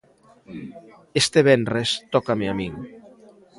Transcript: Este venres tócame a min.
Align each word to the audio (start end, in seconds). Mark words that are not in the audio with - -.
Este 1.21 1.39
venres 1.49 1.89
tócame 2.13 2.45
a 2.51 2.53
min. 2.59 2.73